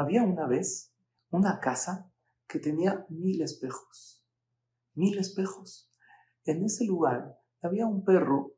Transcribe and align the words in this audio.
Había 0.00 0.22
una 0.22 0.46
vez 0.46 0.94
una 1.28 1.60
casa 1.60 2.10
que 2.48 2.58
tenía 2.58 3.04
mil 3.10 3.42
espejos. 3.42 4.24
Mil 4.94 5.18
espejos. 5.18 5.92
En 6.46 6.64
ese 6.64 6.86
lugar 6.86 7.38
había 7.60 7.84
un 7.84 8.02
perro 8.02 8.54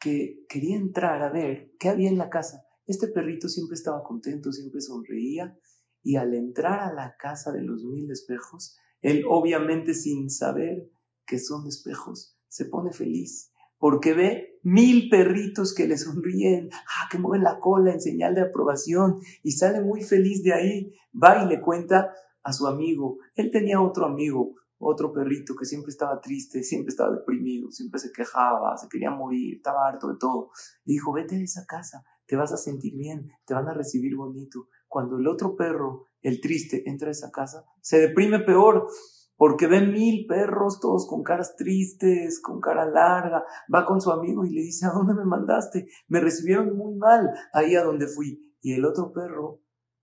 que 0.00 0.46
quería 0.48 0.78
entrar 0.78 1.22
a 1.22 1.30
ver 1.30 1.72
qué 1.78 1.90
había 1.90 2.08
en 2.08 2.16
la 2.16 2.30
casa. 2.30 2.64
Este 2.86 3.06
perrito 3.08 3.50
siempre 3.50 3.74
estaba 3.74 4.02
contento, 4.02 4.50
siempre 4.50 4.80
sonreía 4.80 5.58
y 6.02 6.16
al 6.16 6.32
entrar 6.32 6.80
a 6.80 6.94
la 6.94 7.16
casa 7.18 7.52
de 7.52 7.60
los 7.60 7.84
mil 7.84 8.10
espejos, 8.10 8.78
él 9.02 9.24
obviamente 9.28 9.92
sin 9.92 10.30
saber 10.30 10.90
que 11.26 11.38
son 11.38 11.66
espejos, 11.66 12.38
se 12.48 12.64
pone 12.64 12.94
feliz 12.94 13.52
porque 13.78 14.14
ve 14.14 14.58
mil 14.62 15.08
perritos 15.08 15.74
que 15.74 15.86
le 15.86 15.96
sonríen, 15.96 16.68
ah, 16.72 17.08
que 17.10 17.18
mueven 17.18 17.44
la 17.44 17.58
cola 17.58 17.92
en 17.92 18.00
señal 18.00 18.34
de 18.34 18.42
aprobación 18.42 19.20
y 19.42 19.52
sale 19.52 19.80
muy 19.80 20.02
feliz 20.02 20.42
de 20.42 20.52
ahí, 20.52 20.92
va 21.14 21.42
y 21.44 21.48
le 21.48 21.60
cuenta 21.60 22.12
a 22.42 22.52
su 22.52 22.66
amigo. 22.66 23.18
Él 23.34 23.50
tenía 23.50 23.80
otro 23.80 24.06
amigo, 24.06 24.54
otro 24.78 25.12
perrito 25.12 25.54
que 25.56 25.64
siempre 25.64 25.90
estaba 25.90 26.20
triste, 26.20 26.62
siempre 26.62 26.90
estaba 26.90 27.14
deprimido, 27.14 27.70
siempre 27.70 28.00
se 28.00 28.12
quejaba, 28.12 28.76
se 28.76 28.88
quería 28.88 29.10
morir, 29.10 29.56
estaba 29.56 29.88
harto 29.88 30.08
de 30.08 30.18
todo. 30.18 30.50
Dijo, 30.84 31.12
vete 31.12 31.36
a 31.36 31.42
esa 31.42 31.64
casa, 31.66 32.04
te 32.26 32.36
vas 32.36 32.52
a 32.52 32.56
sentir 32.56 32.94
bien, 32.96 33.28
te 33.44 33.54
van 33.54 33.68
a 33.68 33.74
recibir 33.74 34.16
bonito. 34.16 34.68
Cuando 34.86 35.18
el 35.18 35.26
otro 35.26 35.56
perro, 35.56 36.06
el 36.22 36.40
triste, 36.40 36.88
entra 36.88 37.08
a 37.08 37.12
esa 37.12 37.30
casa, 37.30 37.64
se 37.80 37.98
deprime 37.98 38.40
peor 38.40 38.88
porque 39.38 39.68
ve 39.68 39.86
mil 39.86 40.26
perros 40.26 40.80
todos 40.80 41.06
con 41.08 41.22
caras 41.22 41.54
tristes, 41.56 42.40
con 42.42 42.60
cara 42.60 42.84
larga, 42.84 43.44
va 43.72 43.86
con 43.86 44.00
su 44.00 44.10
amigo 44.10 44.44
y 44.44 44.50
le 44.50 44.62
dice, 44.62 44.86
¿a 44.86 44.90
dónde 44.90 45.14
me 45.14 45.24
mandaste? 45.24 45.86
Me 46.08 46.20
recibieron 46.20 46.76
muy 46.76 46.96
mal 46.96 47.30
ahí 47.52 47.76
a 47.76 47.84
donde 47.84 48.08
fui. 48.08 48.52
Y 48.60 48.74
el 48.74 48.84
otro 48.84 49.12
perro, 49.12 49.62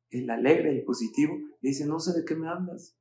el 0.09 0.29
alegre, 0.29 0.71
el 0.71 0.85
positivo, 0.85 1.35
le 1.59 1.69
dice, 1.69 1.85
no 1.85 1.99
sé 1.99 2.13
de 2.17 2.23
qué 2.23 2.33
me 2.35 2.47
hablas. 2.47 2.97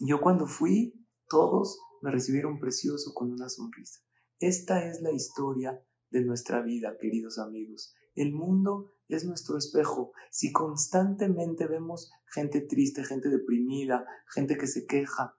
Yo 0.00 0.20
cuando 0.20 0.48
fui, 0.48 1.06
todos 1.28 1.80
me 2.02 2.10
recibieron 2.10 2.58
precioso 2.58 3.14
con 3.14 3.30
una 3.30 3.48
sonrisa. 3.48 4.00
Esta 4.40 4.84
es 4.84 5.00
la 5.00 5.12
historia 5.12 5.80
de 6.10 6.24
nuestra 6.24 6.60
vida, 6.60 6.96
queridos 7.00 7.38
amigos. 7.38 7.94
El 8.16 8.32
mundo 8.32 8.90
es 9.06 9.24
nuestro 9.24 9.56
espejo. 9.58 10.10
Si 10.32 10.50
constantemente 10.50 11.68
vemos 11.68 12.10
gente 12.34 12.62
triste, 12.62 13.04
gente 13.04 13.28
deprimida, 13.28 14.04
gente 14.34 14.58
que 14.58 14.66
se 14.66 14.86
queja, 14.86 15.36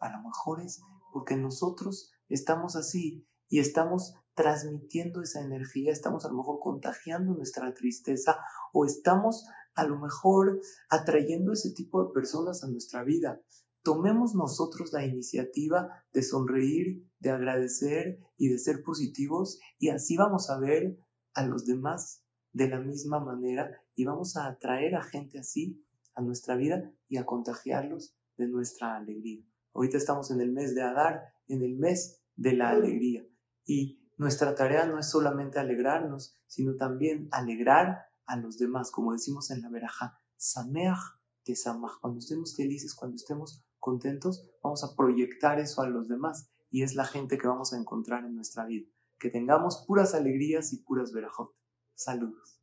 a 0.00 0.10
lo 0.10 0.22
mejor 0.22 0.60
es 0.60 0.80
porque 1.12 1.36
nosotros 1.36 2.10
estamos 2.28 2.76
así 2.76 3.26
y 3.48 3.60
estamos 3.60 4.14
transmitiendo 4.34 5.22
esa 5.22 5.42
energía, 5.42 5.92
estamos 5.92 6.24
a 6.24 6.28
lo 6.28 6.36
mejor 6.38 6.60
contagiando 6.60 7.34
nuestra 7.34 7.74
tristeza 7.74 8.38
o 8.72 8.84
estamos 8.84 9.46
a 9.74 9.84
lo 9.84 9.98
mejor 9.98 10.60
atrayendo 10.88 11.52
ese 11.52 11.72
tipo 11.72 12.04
de 12.04 12.12
personas 12.12 12.64
a 12.64 12.68
nuestra 12.68 13.04
vida. 13.04 13.40
Tomemos 13.82 14.34
nosotros 14.34 14.92
la 14.92 15.04
iniciativa 15.04 15.88
de 16.12 16.22
sonreír, 16.22 17.06
de 17.18 17.30
agradecer 17.30 18.18
y 18.36 18.48
de 18.48 18.58
ser 18.58 18.82
positivos 18.82 19.58
y 19.78 19.88
así 19.88 20.16
vamos 20.16 20.50
a 20.50 20.58
ver 20.58 20.98
a 21.34 21.44
los 21.46 21.66
demás 21.66 22.24
de 22.52 22.68
la 22.68 22.80
misma 22.80 23.20
manera 23.20 23.70
y 23.94 24.04
vamos 24.04 24.36
a 24.36 24.46
atraer 24.46 24.96
a 24.96 25.02
gente 25.02 25.38
así 25.38 25.84
a 26.14 26.22
nuestra 26.22 26.56
vida 26.56 26.92
y 27.08 27.16
a 27.16 27.24
contagiarlos 27.24 28.14
de 28.36 28.48
nuestra 28.48 28.96
alegría. 28.96 29.44
Ahorita 29.74 29.96
estamos 29.96 30.30
en 30.30 30.40
el 30.40 30.52
mes 30.52 30.74
de 30.74 30.82
Adar, 30.82 31.34
en 31.48 31.62
el 31.62 31.76
mes 31.76 32.22
de 32.36 32.54
la 32.54 32.70
alegría. 32.70 33.26
Y 33.64 34.00
nuestra 34.16 34.54
tarea 34.54 34.86
no 34.86 34.98
es 34.98 35.10
solamente 35.10 35.58
alegrarnos, 35.58 36.36
sino 36.46 36.76
también 36.76 37.28
alegrar 37.30 38.06
a 38.26 38.36
los 38.36 38.58
demás, 38.58 38.90
como 38.90 39.12
decimos 39.12 39.50
en 39.50 39.62
la 39.62 39.70
veraja, 39.70 40.20
Sameach 40.36 40.98
te 41.44 41.56
samach. 41.56 42.00
Cuando 42.00 42.18
estemos 42.18 42.54
felices, 42.56 42.94
cuando 42.94 43.16
estemos 43.16 43.64
contentos, 43.78 44.48
vamos 44.62 44.84
a 44.84 44.94
proyectar 44.94 45.58
eso 45.58 45.82
a 45.82 45.88
los 45.88 46.08
demás 46.08 46.50
y 46.70 46.82
es 46.82 46.94
la 46.94 47.04
gente 47.04 47.38
que 47.38 47.48
vamos 47.48 47.72
a 47.72 47.78
encontrar 47.78 48.24
en 48.24 48.36
nuestra 48.36 48.64
vida. 48.66 48.86
Que 49.18 49.30
tengamos 49.30 49.84
puras 49.86 50.14
alegrías 50.14 50.72
y 50.72 50.78
puras 50.78 51.12
verajot. 51.12 51.54
Saludos. 51.94 52.59